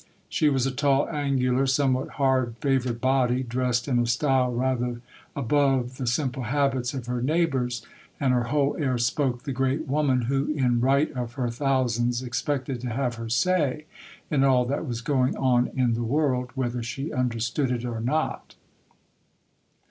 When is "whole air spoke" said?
8.45-9.43